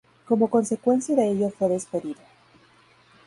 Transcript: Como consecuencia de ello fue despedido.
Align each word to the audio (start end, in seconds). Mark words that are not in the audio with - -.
Como 0.27 0.49
consecuencia 0.49 1.15
de 1.15 1.29
ello 1.29 1.51
fue 1.51 1.69
despedido. 1.69 2.19